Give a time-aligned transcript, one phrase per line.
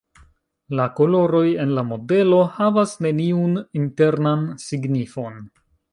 [0.79, 3.53] La koloroj en la modelo havas neniun
[3.83, 5.39] internan signifon.